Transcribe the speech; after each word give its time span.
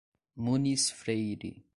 Muniz 0.35 0.89
Freire 0.89 1.61